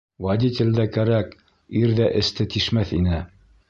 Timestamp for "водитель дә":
0.25-0.85